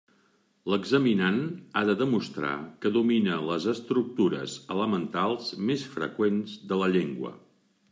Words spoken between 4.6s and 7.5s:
elementals més freqüents de la llengua.